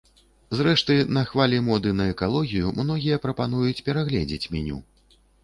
[0.59, 4.83] Зрэшты, на хвалі моды на экалогію многія прапануюць перагледзець меню.